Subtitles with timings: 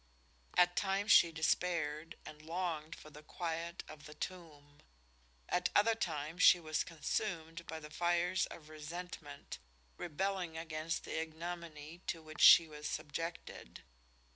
[0.57, 4.79] At times she despaired and longed for the quiet of the tomb;
[5.47, 9.59] at other times she was consumed by the fires of resentment,
[9.97, 13.83] rebelling against the ignominy to which she was subjected.